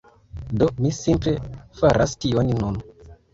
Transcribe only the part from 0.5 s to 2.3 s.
Do, mi simple faras